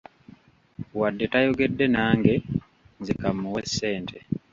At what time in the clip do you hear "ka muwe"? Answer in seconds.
3.21-3.61